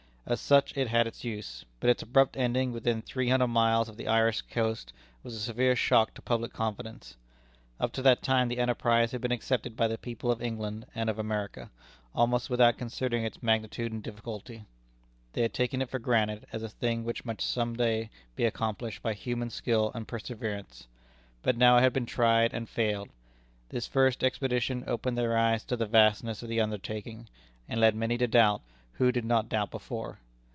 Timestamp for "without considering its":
12.49-13.43